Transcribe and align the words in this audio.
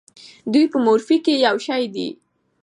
دوی 0.51 0.65
په 0.71 0.77
مورفي 0.85 1.17
کې 1.25 1.33
یو 1.45 1.55
شی 1.65 1.83
دي. 1.95 2.07